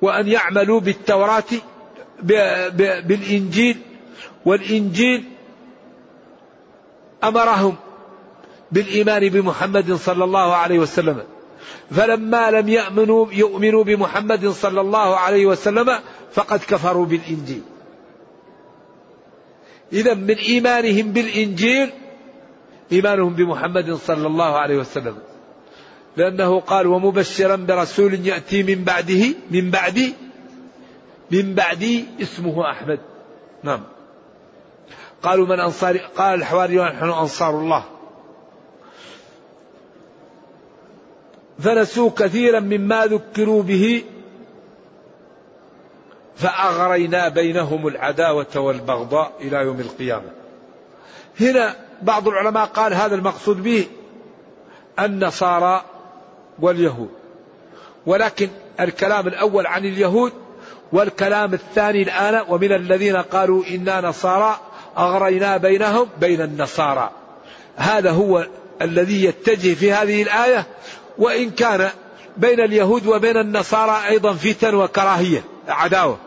[0.02, 1.44] وأن يعملوا بالتوراة
[3.02, 3.78] بالإنجيل
[4.44, 5.24] والإنجيل
[7.24, 7.76] أمرهم
[8.74, 11.22] بالإيمان بمحمد صلى الله عليه وسلم.
[11.90, 15.88] فلما لم يؤمنوا يؤمنوا بمحمد صلى الله عليه وسلم
[16.32, 17.62] فقد كفروا بالإنجيل.
[19.92, 21.90] إذا من إيمانهم بالإنجيل
[22.92, 25.16] إيمانهم بمحمد صلى الله عليه وسلم.
[26.16, 30.14] لأنه قال ومبشرا برسول يأتي من بعده من بعدي
[31.30, 33.00] من بعدي اسمه أحمد.
[33.62, 33.80] نعم.
[35.22, 37.93] قالوا من أنصار قال الحواريون نحن أنصار الله.
[41.58, 44.04] فنسوا كثيرا مما ذكروا به
[46.36, 50.30] فأغرينا بينهم العداوة والبغضاء إلى يوم القيامة.
[51.40, 53.86] هنا بعض العلماء قال هذا المقصود به
[55.00, 55.84] النصارى
[56.58, 57.10] واليهود.
[58.06, 58.48] ولكن
[58.80, 60.32] الكلام الأول عن اليهود
[60.92, 64.60] والكلام الثاني الآن ومن الذين قالوا إنا نصارى
[64.98, 67.10] أغرينا بينهم بين النصارى.
[67.76, 68.46] هذا هو
[68.82, 70.66] الذي يتجه في هذه الآية
[71.18, 71.90] وإن كان
[72.36, 76.18] بين اليهود وبين النصارى أيضا فتن وكراهية عداوة.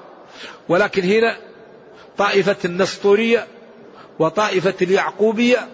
[0.69, 1.37] ولكن هنا
[2.17, 3.47] طائفة النسطورية
[4.19, 5.67] وطائفة اليعقوبية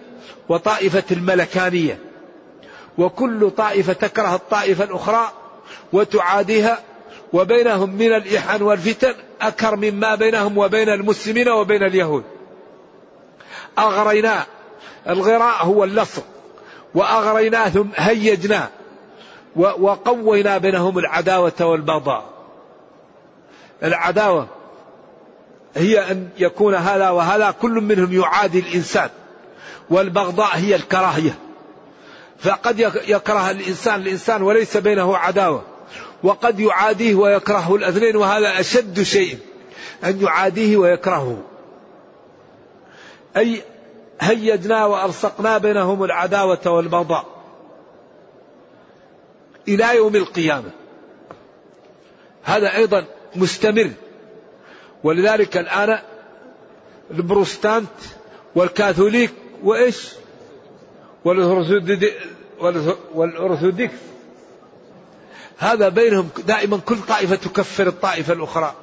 [0.48, 1.98] وطائفة الملكانية.
[2.98, 5.32] وكل طائفة تكره الطائفة الأخرى
[5.92, 6.78] وتعاديها
[7.32, 12.24] وبينهم من الإحن والفتن أكر مما بينهم وبين المسلمين وبين اليهود.
[13.78, 14.46] أغرينا
[15.08, 16.24] الغراء هو اللصق.
[16.94, 18.70] وأغريناه ثم هيجنا
[19.56, 22.24] وقوينا بينهم العداوة والبغضاء.
[23.82, 24.46] العداوة
[25.76, 29.10] هي أن يكون هذا وهذا كل منهم يعادي الإنسان
[29.90, 31.38] والبغضاء هي الكراهية.
[32.38, 35.62] فقد يكره الإنسان الإنسان وليس بينه عداوة
[36.22, 39.38] وقد يعاديه ويكرهه الاثنين وهذا أشد شيء
[40.04, 41.38] أن يعاديه ويكرهه.
[43.36, 43.62] أي
[44.20, 47.33] هيجنا وألصقنا بينهم العداوة والبغضاء.
[49.68, 50.70] إلى يوم القيامة.
[52.42, 53.04] هذا أيضا
[53.36, 53.90] مستمر.
[55.04, 55.98] ولذلك الآن
[57.10, 57.88] البروستانت
[58.54, 59.30] والكاثوليك
[59.62, 60.08] وإيش؟
[63.14, 63.94] والأرثوذكس
[65.58, 68.74] هذا بينهم دائما كل طائفة تكفر الطائفة الأخرى.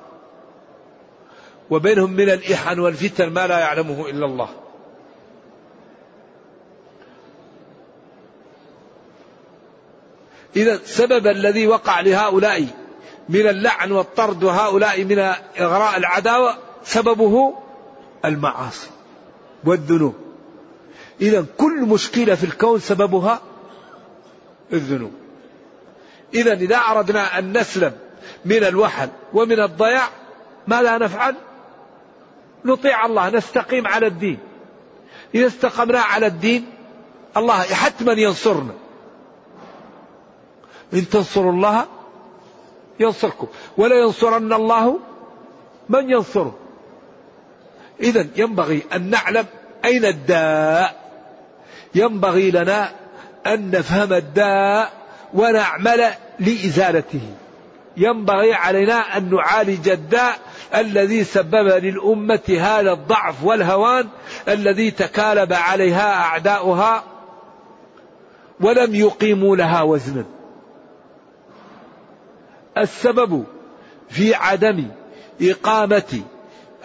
[1.69, 4.49] وبينهم من الإحن والفتن ما لا يعلمه إلا الله.
[10.55, 12.67] إذا السبب الذي وقع لهؤلاء
[13.29, 15.19] من اللعن والطرد وهؤلاء من
[15.59, 17.53] إغراء العداوة سببه
[18.25, 18.89] المعاصي
[19.63, 20.15] والذنوب.
[21.21, 23.41] إذا كل مشكلة في الكون سببها
[24.73, 25.11] الذنوب.
[26.33, 27.93] إذا إذا أردنا أن نسلم
[28.45, 30.09] من الوحل ومن الضياع
[30.67, 31.35] ماذا نفعل؟
[32.65, 34.39] نطيع الله نستقيم على الدين.
[35.35, 36.65] إذا استقمنا على الدين
[37.37, 38.73] الله حتما ينصرنا.
[40.93, 41.85] إن تنصروا الله
[42.99, 43.47] ينصركم.
[43.77, 44.99] ولا ينصرن الله
[45.89, 46.55] من ينصره.
[47.99, 49.45] إذا ينبغي أن نعلم
[49.85, 51.01] أين الداء.
[51.95, 52.91] ينبغي لنا
[53.47, 54.91] أن نفهم الداء
[55.33, 56.03] ونعمل
[56.39, 57.21] لإزالته.
[57.97, 60.39] ينبغي علينا أن نعالج الداء
[60.75, 64.07] الذي سبب للأمة هذا الضعف والهوان
[64.47, 67.03] الذي تكالب عليها أعداؤها
[68.59, 70.25] ولم يقيموا لها وزنا.
[72.77, 73.45] السبب
[74.09, 74.87] في عدم
[75.41, 76.21] إقامة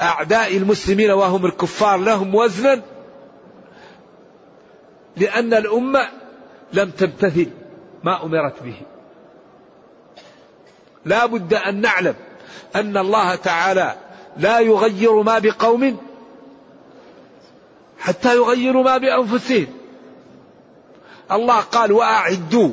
[0.00, 2.82] أعداء المسلمين وهم الكفار لهم وزنا
[5.16, 6.08] لأن الأمة
[6.72, 7.50] لم تمتثل
[8.04, 8.80] ما أمرت به.
[11.04, 12.14] لا بد أن نعلم
[12.76, 13.96] أن الله تعالى
[14.36, 15.96] لا يغير ما بقوم
[17.98, 19.66] حتى يغيروا ما بأنفسهم.
[21.32, 22.72] الله قال وأعدوا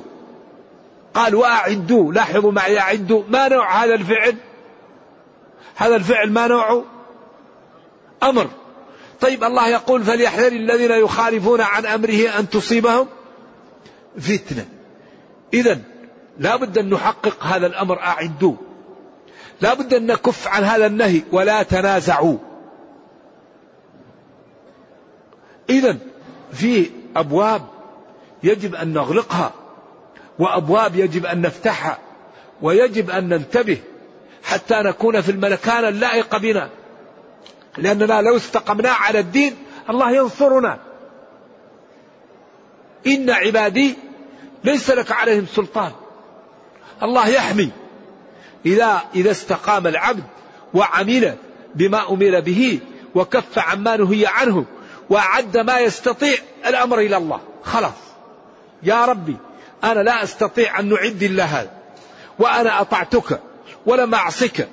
[1.13, 3.23] قال وأعدوا لاحظوا معي أعدوا.
[3.29, 4.35] ما نوع هذا الفعل؟
[5.75, 6.83] هذا الفعل ما نوعه
[8.23, 8.47] أمر.
[9.21, 13.07] طيب الله يقول فليحذر الذين يخالفون عن أمره أن تصيبهم
[14.19, 14.65] فتنة.
[15.53, 15.79] إذا
[16.39, 18.55] لا بد أن نحقق هذا الأمر أعدوا.
[19.61, 22.37] لا بد أن نكف عن هذا النهي ولا تنازعوا.
[25.69, 25.97] إذا
[26.53, 27.61] في أبواب
[28.43, 29.51] يجب أن نغلقها.
[30.39, 31.97] وأبواب يجب أن نفتحها
[32.61, 33.77] ويجب أن ننتبه
[34.43, 36.69] حتى نكون في المكان اللائق بنا.
[37.77, 39.55] لأننا لو استقمنا على الدين
[39.89, 40.79] الله ينصرنا.
[43.07, 43.95] إن عبادي
[44.63, 45.91] ليس لك عليهم سلطان.
[47.03, 47.71] الله يحمي.
[48.65, 50.23] إذا إذا استقام العبد
[50.73, 51.35] وعمل
[51.75, 52.79] بما أمر به
[53.15, 54.65] وكف عما نهي عنه
[55.09, 57.39] وأعد ما يستطيع الأمر إلى الله.
[57.63, 57.93] خلاص.
[58.83, 59.37] يا ربي.
[59.83, 61.71] أنا لا أستطيع أن نعد إلا هذا
[62.39, 63.39] وأنا أطعتك
[63.85, 64.67] ولم أعصك.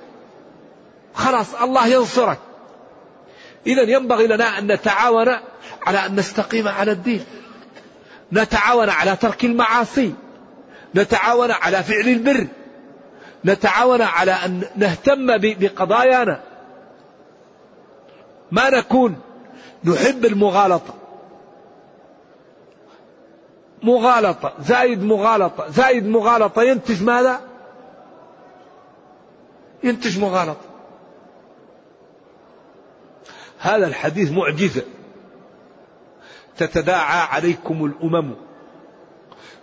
[1.14, 2.38] خلاص الله ينصرك.
[3.66, 5.28] إذا ينبغي لنا أن نتعاون
[5.86, 7.24] على أن نستقيم على الدين.
[8.32, 10.14] نتعاون على ترك المعاصي.
[10.94, 12.46] نتعاون على فعل البر.
[13.44, 16.40] نتعاون على أن نهتم بقضايانا.
[18.50, 19.20] ما نكون
[19.84, 20.99] نحب المغالطة.
[23.82, 24.52] مغالطة.
[24.60, 25.68] زايد مغالطة.
[25.68, 26.62] زايد مغالطة.
[26.62, 27.40] ينتج ماذا؟
[29.84, 30.70] ينتج مغالطة.
[33.58, 34.82] هذا الحديث معجزة.
[36.56, 38.34] تتداعى عليكم الأمم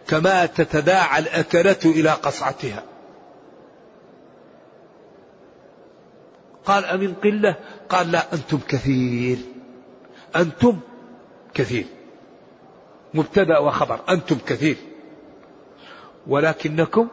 [0.08, 2.84] كما تتداعى الأكلة إلى قصعتها.
[6.66, 7.56] قال أمن قلة؟
[7.90, 9.38] قال لا أنتم كثير.
[10.36, 10.80] أنتم
[11.54, 11.86] كثير.
[13.18, 14.78] مبتدأ وخبر أنتم كثير.
[16.28, 17.08] ولكنكم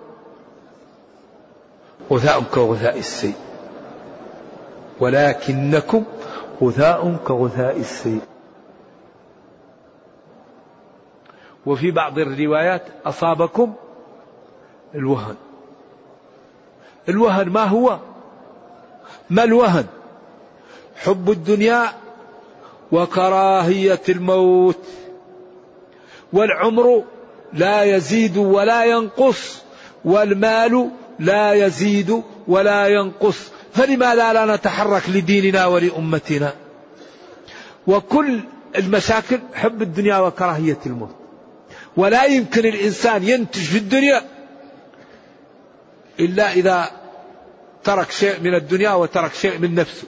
[2.13, 3.35] غثاء كغثاء السيل
[5.01, 6.05] ولكنكم
[6.63, 8.21] غثاء كغثاء السيل
[11.67, 13.75] وفي بعض الروايات أصابكم
[14.95, 15.37] الوهن.
[17.09, 17.99] الوهن ما هو؟
[19.31, 19.87] ما الوهن؟
[20.97, 21.93] حب الدنيا
[22.93, 24.87] وكراهية الموت.
[26.35, 27.05] والعمر
[27.53, 29.63] لا يزيد ولا ينقص
[30.05, 33.51] والمال لا يزيد ولا ينقص.
[33.75, 36.53] فلماذا لا نتحرك لديننا ولأمتنا؟
[37.87, 38.41] وكل
[38.77, 41.17] المشاكل حب الدنيا وكراهية الموت.
[41.97, 44.23] ولا يمكن الإنسان ينتج في الدنيا
[46.21, 46.91] إلا إذا
[47.85, 50.07] ترك شيء من الدنيا وترك شيء من نفسه.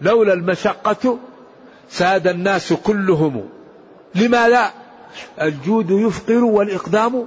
[0.00, 1.18] لولا المشقة
[1.88, 3.57] ساد الناس كلهم.
[4.14, 4.70] لما لا؟
[5.42, 7.26] الجود يفقر والإقدام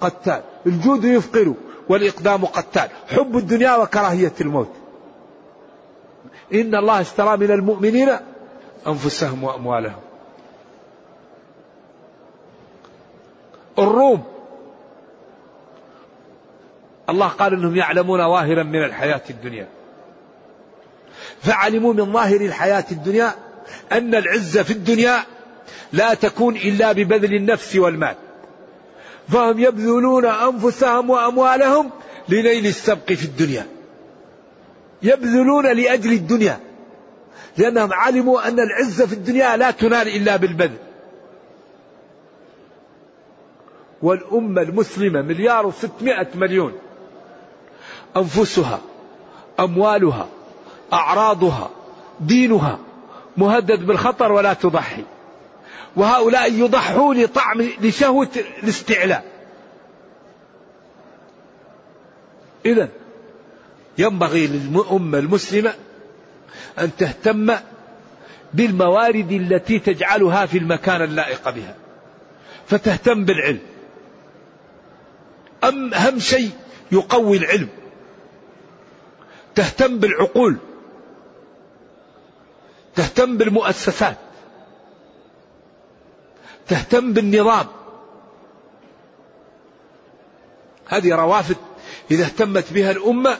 [0.00, 0.42] قتال.
[0.66, 1.54] الجود يفقر
[1.88, 2.88] والإقدام قتال.
[3.08, 4.70] حب الدنيا وكراهية الموت.
[6.54, 8.16] إن الله اشترى من المؤمنين
[8.86, 10.00] أنفسهم وأموالهم.
[13.78, 14.24] الروم.
[17.08, 19.68] الله قال إنهم يعلمون ظاهرا من الحياة الدنيا.
[21.42, 23.34] فعلموا من ظاهر الحياة الدنيا
[23.92, 25.24] أن العزه في الدنيا
[25.92, 28.14] لا تكون إلا ببذل النفس والمال.
[29.28, 31.90] فهم يبذلون أنفسهم وأموالهم
[32.28, 33.66] لنيل السبق في الدنيا.
[35.02, 36.60] يبذلون لأجل الدنيا.
[37.56, 40.76] لأنهم علموا أن العزه في الدنيا لا تنال إلا بالبذل.
[44.02, 46.72] والأمة المسلمة مليار وستمائة مليون.
[48.16, 48.80] أنفسها
[49.60, 50.28] أموالها
[50.92, 51.70] أعراضها
[52.20, 52.78] دينها
[53.36, 55.04] مهدد بالخطر ولا تضحي.
[55.96, 58.28] وهؤلاء يضحون لطعم لشهوة
[58.62, 59.24] الاستعلاء.
[62.66, 62.88] إذا
[63.98, 65.74] ينبغي للأمة المسلمة
[66.78, 67.54] أن تهتم
[68.54, 71.76] بالموارد التي تجعلها في المكان اللائق بها
[72.66, 73.60] فتهتم بالعلم.
[75.64, 76.50] أم أهم شيء
[76.92, 77.68] يقوي العلم
[79.54, 80.56] تهتم بالعقول
[82.94, 84.16] تهتم بالمؤسسات.
[86.68, 87.66] تهتم بالنظام.
[90.86, 91.56] هذه روافد
[92.10, 93.38] إذا اهتمت بها الأمة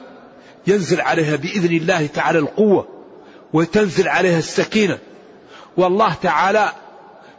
[0.66, 2.88] ينزل عليها بإذن الله تعالى القوة
[3.52, 4.98] وتنزل عليها السكينة.
[5.76, 6.72] والله تعالى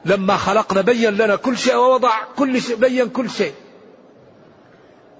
[0.05, 3.53] لما خلقنا بين لنا كل شيء ووضع كل شيء بين كل شيء.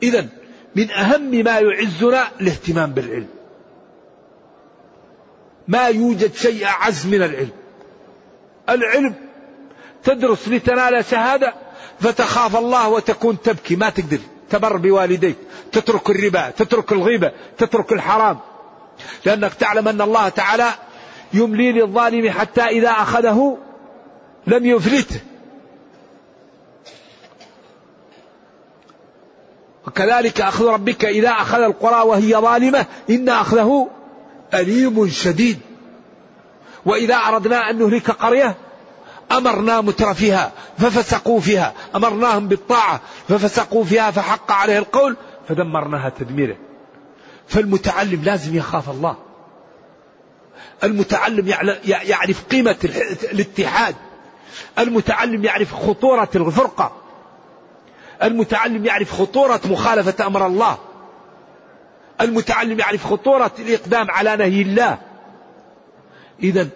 [0.03, 0.27] إذا
[0.75, 3.27] من أهم ما يعزنا الاهتمام بالعلم.
[5.67, 7.51] ما يوجد شيء أعز من العلم.
[8.69, 9.24] العلم
[10.05, 11.53] تدرس لتنال شهادة
[11.99, 13.75] فتخاف الله وتكون تبكي.
[13.75, 14.19] ما تقدر.
[14.49, 15.35] تبر بوالديك.
[15.71, 18.39] تترك الربا تترك الغيبة تترك الحرام.
[19.25, 20.69] لأنك تعلم أن الله تعالى
[21.33, 23.57] يملي للظالم حتى إذا أخذه
[24.47, 25.19] لم يفلته.
[29.87, 33.89] وكذلك أخذ ربك إذا أخذ القرى وهي ظالمة إن أخذه
[34.53, 35.59] أليم شديد.
[36.85, 38.55] وإذا أردنا أن نهلك قرية
[39.31, 45.15] أمرنا مترفيها ففسقوا فيها أمرناهم بالطاعة ففسقوا فيها فحق عليه القول
[45.47, 46.55] فدمرناها تدميرا
[47.47, 49.15] فالمتعلم لازم يخاف الله.
[50.83, 51.47] المتعلم
[51.85, 52.75] يعرف قيمة
[53.31, 53.95] الاتحاد.
[54.79, 56.91] المتعلم يعرف خطورة الفرقة.
[58.23, 60.77] المتعلم يعرف خطورة مخالفة أمر الله.
[62.21, 64.97] المتعلم يعرف خطورة الإقدام على نهي الله.
[66.43, 66.67] إذا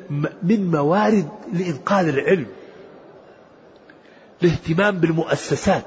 [0.44, 2.48] من موارد لإنقاذ العلم.
[4.44, 5.86] الاهتمام بالمؤسسات.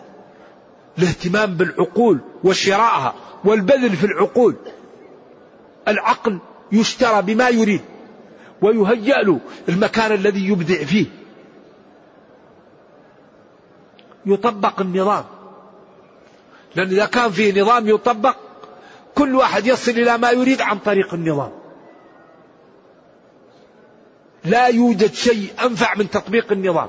[0.99, 4.57] الاهتمام بالعقول وشرائها والبذل في العقول.
[5.89, 6.39] العقل
[6.73, 7.81] يشترى بما يريد
[8.63, 11.07] ويهيأ له المكان الذي يبدع فيه.
[14.27, 15.25] يطبق النظام.
[16.77, 18.37] لأن إذا كان فيه نظام يطبق
[19.15, 21.62] كل واحد يصل إلى ما يريد عن طريق النظام.
[24.45, 26.89] لا يوجد شيء أنفع من تطبيق النظام.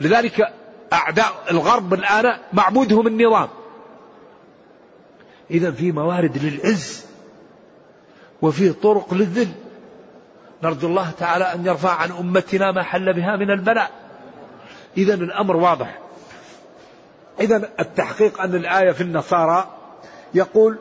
[0.00, 0.52] لذلك
[0.92, 3.48] أعداء الغرب الآن معبودهم النظام.
[5.50, 7.04] إذا في موارد للعز
[8.42, 9.48] وفي طرق للذل.
[10.62, 13.90] نرجو الله تعالى أن يرفع عن أمتنا ما حل بها من البلاء.
[14.96, 15.98] إذا الأمر واضح.
[17.40, 19.70] إذا التحقيق أن الآية في النصارى
[20.34, 20.78] يقول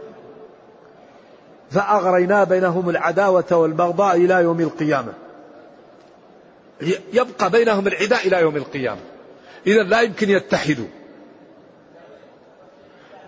[1.71, 5.13] فأغرينا بينهم العداوة والبغضاء إلى يوم القيامة.
[7.13, 9.01] يبقى بينهم العداء إلى يوم القيامة.
[9.67, 10.87] إذا لا يمكن يتحدوا.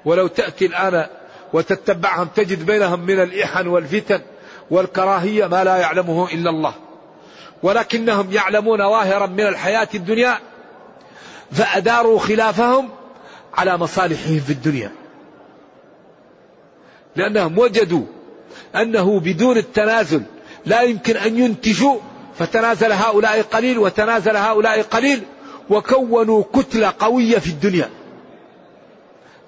[0.06, 1.06] ولو تأتي الآن
[1.54, 4.22] وتتبعهم تجد بينهم من الإحن والفتن
[4.72, 6.74] والكراهية ما لا يعلمه إلا الله.
[7.64, 10.40] ولكنهم يعلمون ظاهرا من الحياة الدنيا
[11.52, 12.90] فأداروا خلافهم
[13.54, 14.92] على مصالحهم في الدنيا.
[17.16, 18.06] لأنهم وجدوا
[18.76, 20.24] أنه بدون التنازل
[20.66, 22.00] لا يمكن أن ينتجوا
[22.40, 25.24] فتنازل هؤلاء قليل وتنازل هؤلاء قليل
[25.70, 27.90] وكونوا كتلة قوية في الدنيا.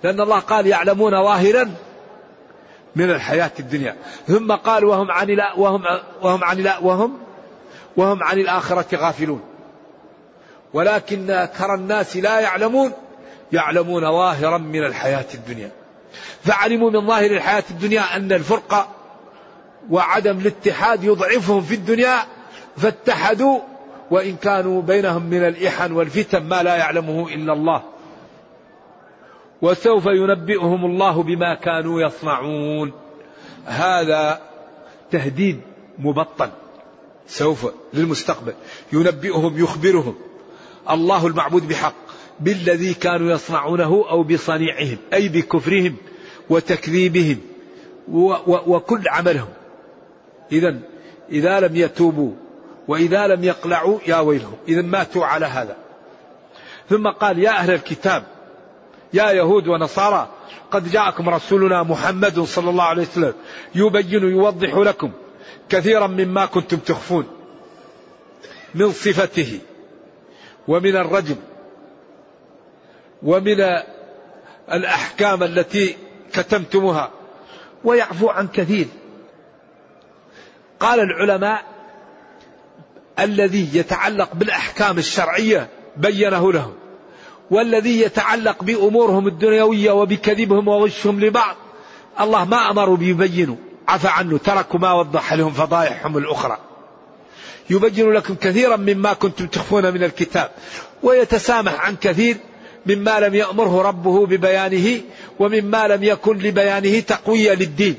[0.04, 1.72] لأن الله قال يعلمون ظاهرا
[2.96, 3.96] من الحياة الدنيا.
[4.28, 5.84] ثم قال وهم عن لا وهم
[6.22, 7.18] وهم عن لا وهم
[7.98, 9.42] وهم عن الآخرة غافلون.
[10.74, 12.92] ولكن أكثر الناس لا يعلمون
[13.52, 15.72] يعلمون ظاهرا من الحياة الدنيا.
[16.44, 18.88] فعلموا من ظاهر الحياة الدنيا أن الفرقة
[19.90, 22.18] وعدم الاتحاد يضعفهم في الدنيا
[22.78, 23.60] فاتحدوا
[24.12, 27.84] وإن كانوا بينهم من الإحن والفتن ما لا يعلمه إلا الله.
[29.62, 32.92] وسوف ينبئهم الله بما كانوا يصنعون.
[33.66, 34.42] هذا
[35.12, 35.62] تهديد
[36.00, 36.50] مبطل
[37.28, 38.54] سوف للمستقبل.
[38.94, 40.16] ينبئهم يخبرهم
[40.90, 41.94] الله المعبود بحق
[42.40, 45.96] بالذي كانوا يصنعونه أو بصنيعهم أي بكفرهم
[46.50, 47.38] وتكذيبهم
[48.48, 49.50] وكل عملهم.
[50.52, 50.80] اذا
[51.32, 52.32] إذا لم يتوبوا
[52.88, 54.58] وإذا لم يقلعوا يا ويلهم.
[54.68, 55.78] اذا ماتوا على هذا.
[56.90, 58.24] ثم قال يا أهل الكتاب
[59.14, 60.30] يا يهود ونصارى
[60.72, 63.34] قد جاءكم رسولنا محمد صلى الله عليه وسلم
[63.76, 65.12] يبين يوضح لكم
[65.70, 67.28] كثيرا مما كنتم تخفون
[68.76, 69.60] من صفته
[70.68, 71.36] ومن الرجم
[73.24, 73.58] ومن
[74.72, 75.98] الأحكام التي
[76.34, 77.12] كتمتموها
[77.84, 78.88] ويعفو عن كثير.
[80.80, 81.64] قال العلماء
[83.20, 86.74] الذي يتعلق بالأحكام الشرعية بينه لهم
[87.52, 91.56] والذي يتعلق بأمورهم الدنيوية وبكذبهم وغشهم لبعض
[92.20, 93.56] الله ما أمروا بيبينوا.
[93.88, 96.58] عفى عنه تركوا ما وضح لهم فضائحهم الأخرى.
[97.70, 100.52] يبين لكم كثيرا مما كنتم تخفون من الكتاب
[101.04, 102.38] ويتسامح عن كثير
[102.86, 105.02] مما لم يأمره ربه ببيانه
[105.40, 107.96] ومما لم يكن لبيانه تقوية للدين.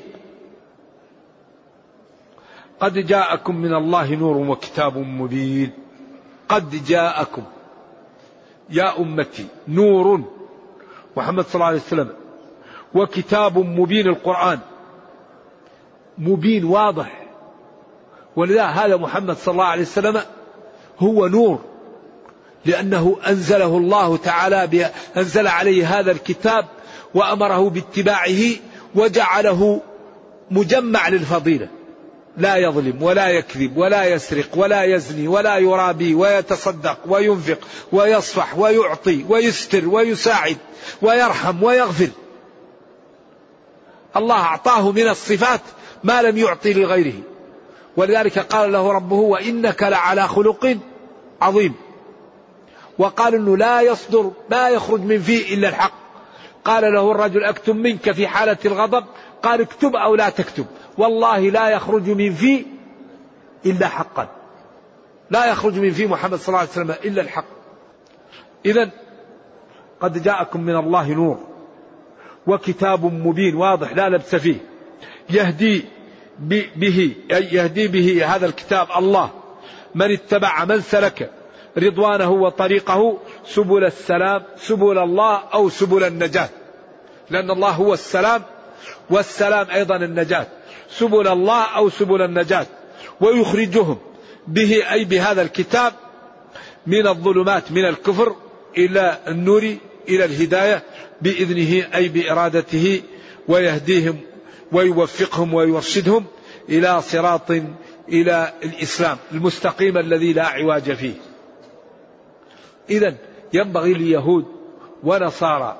[2.81, 5.71] قد جاءكم من الله نور وكتاب مبين.
[6.49, 7.43] قد جاءكم.
[8.71, 10.23] يا أمتي نور
[11.17, 12.13] محمد صلى الله عليه وسلم
[12.95, 14.59] وكتاب مبين القرآن.
[16.19, 17.27] مبين واضح.
[18.37, 20.21] ولذا هذا محمد صلى الله عليه وسلم
[20.99, 21.70] هو نور.
[22.65, 26.65] لأنه أنزله الله تعالى أنزل عليه هذا الكتاب
[27.15, 28.41] وأمره باتباعه
[28.95, 29.81] وجعله
[30.51, 31.69] مجمع للفضيلة.
[32.37, 37.59] لا يظلم ولا يكذب ولا يسرق ولا يزني ولا يرابي ويتصدق وينفق
[37.93, 40.57] ويصفح ويعطي ويستر ويساعد
[41.03, 42.09] ويرحم ويغفر.
[44.17, 45.61] الله أعطاه من الصفات
[46.05, 47.15] ما لم يعطي لغيره.
[47.97, 50.79] ولذلك قال له ربه وإنك لعلى خلق
[51.41, 51.75] عظيم.
[52.99, 55.93] وقال إنه لا يصدر ما يخرج من فيه إلا الحق.
[56.65, 59.05] قال له الرجل أكتب منك في حالة الغضب؟
[59.43, 60.67] قال اكتب أو لا تكتب.
[60.99, 62.65] والله لا يخرج من في
[63.67, 64.29] إلا حقا.
[65.31, 67.45] لا يخرج من في محمد صلى الله عليه وسلم إلا الحق.
[68.67, 68.91] إذا
[70.01, 71.39] قد جاءكم من الله نور
[72.47, 74.57] وكتاب مبين واضح لا لبس فيه.
[75.31, 75.85] يهدي
[76.77, 79.31] به يهدي به هذا الكتاب الله.
[79.95, 81.31] من اتبع من سلك.
[81.81, 86.49] رضوانه وطريقه سبل السلام سبل الله أو سبل النجاة.
[87.31, 88.43] لأن الله هو السلام
[89.11, 90.47] والسلام أيضا النجاة.
[90.91, 92.67] سبل الله أو سبل النجاة.
[93.21, 93.99] ويخرجهم
[94.47, 95.93] به أي بهذا الكتاب
[96.87, 98.37] من الظلمات من الكفر
[98.79, 99.77] إلى النور
[100.09, 100.83] إلى الهداية
[101.23, 103.03] بإذنه أي بإرادته
[103.49, 104.21] ويهديهم
[104.73, 106.25] ويوفقهم ويرشدهم
[106.69, 107.51] إلى صراط
[108.09, 111.30] إلى الإسلام المستقيم الذي لا عواج فيه.
[112.91, 113.15] إذا
[113.53, 114.45] ينبغي ليهود
[115.05, 115.77] ونصارى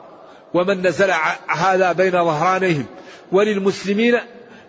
[0.55, 1.13] ومن نزل
[1.49, 2.87] هذا بين ظهرانيهم
[3.33, 4.15] وللمسلمين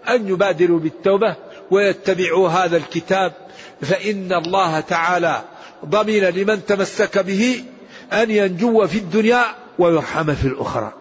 [0.09, 1.35] أن يبادروا بالتوبة
[1.71, 3.33] ويتبعوا هذا الكتاب
[3.81, 5.41] فإن الله تعالى
[5.85, 7.63] ضمن لمن تمسك به
[8.13, 9.43] أن ينجو في الدنيا
[9.79, 10.93] ويرحم في الأخرى.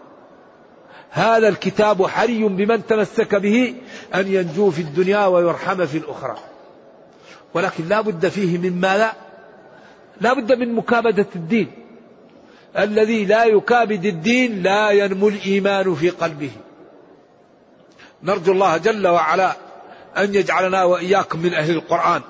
[1.10, 3.74] هذا الكتاب حري بمن تمسك به
[4.14, 6.36] أن ينجو في الدنيا ويرحم في الأخرى.
[7.54, 9.12] ولكن لا بد فيه من ماذا؟
[10.20, 11.70] لا بد من مكابدة الدين.
[12.78, 16.50] الذي لا يكابد الدين لا ينمو الإيمان في قلبه.
[18.22, 19.52] نرجو الله جل وعلا
[20.18, 22.22] أن يجعلنا وإياكم من أهل القرآن.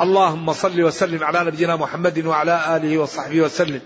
[0.00, 3.80] اللهم صل وسلم على نبينا محمد وعلى آله وصحبه وسلم.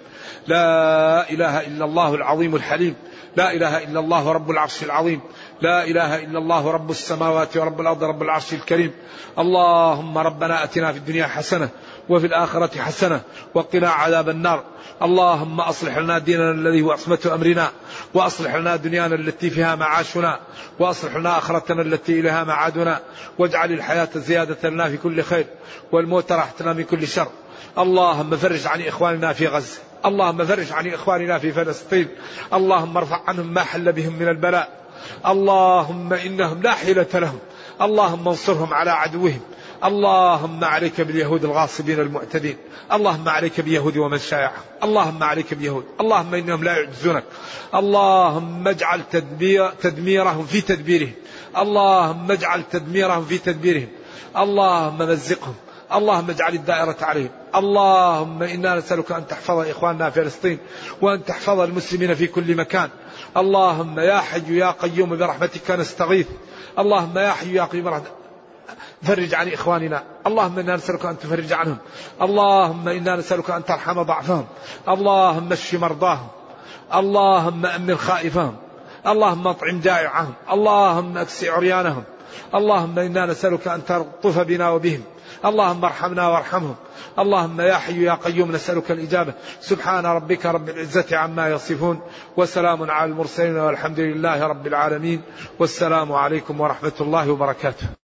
[0.47, 2.95] لا إله إلا الله العظيم الحليم.
[3.36, 5.20] لا إله إلا الله رب العرش العظيم.
[5.61, 8.93] لا إله إلا الله رب السماوات ورب الأرض رب العرش الكريم.
[9.39, 11.68] اللهم ربنا أتنا في الدنيا حسنة
[12.09, 13.21] وفي الآخرة حسنة
[13.55, 14.65] وقنا عذاب النار.
[15.03, 17.71] اللهم أصلح لنا ديننا الذي هو عصمة أمرنا
[18.15, 20.41] وأصلح لنا دنيانا التي فيها معاشنا
[20.79, 23.01] وأصلح لنا آخرتنا التي إليها معادنا.
[23.39, 25.47] واجعل الحياة زيادة لنا في كل خير
[25.93, 27.29] والموت راحتنا من كل شر.
[27.79, 29.79] اللهم فرج عن إخواننا في غزة.
[30.07, 32.09] اللهم فرج عن إخواننا في فلسطين.
[32.53, 34.69] اللهم ارفع عنهم ما حل بهم من البلاء.
[35.27, 37.39] اللهم إنهم لا حيلة لهم.
[37.83, 39.41] اللهم انصرهم على عدوهم.
[39.85, 42.57] اللهم عليك باليهود الغاصبين المعتدين.
[42.93, 44.62] اللهم عليك بيهود ومن شايعهم.
[44.83, 47.24] اللهم عليك بيهود اللهم إنهم لا يعجزونك.
[47.74, 51.12] اللهم اجعل تدمير تدميرهم في تدبيرهم.
[51.57, 53.89] اللهم اجعل تدميرهم في تدبيرهم.
[54.37, 55.55] اللهم مزقهم.
[55.93, 57.31] اللهم اجعل الدائرة عليهم.
[57.55, 60.59] اللهم إنا نسألك أن تحفظ إخواننا في فلسطين
[61.01, 62.89] وأن تحفظ المسلمين في كل مكان.
[63.37, 66.26] اللهم يا حي يا قيوم برحمتك نستغيث.
[66.79, 68.18] اللهم يا حي يا قيوم برحمتك.
[69.03, 70.03] فرج عن إخواننا.
[70.26, 71.76] اللهم إنا نسألك أن تفرج عنهم.
[72.22, 74.46] اللهم إنا نسألك أن ترحم ضعفهم.
[74.88, 76.28] اللهم اشف مرضاهم.
[76.94, 78.57] اللهم أمن خائفهم.
[79.07, 80.34] اللهم أطعم جائعهم.
[80.53, 82.03] اللهم أكسي عريانهم.
[82.55, 85.03] اللهم إنا نسألك أن تلطف بنا وبهم.
[85.44, 86.76] اللهم ارحمنا وارحمهم.
[87.18, 89.32] اللهم يا حي يا قيوم نسألك الإجابة.
[89.61, 92.01] سبحان ربك رب العزة عما يصفون.
[92.36, 95.22] وسلام على المرسلين والحمد لله رب العالمين.
[95.59, 97.97] والسلام عليكم ورحمة الله وبركاته.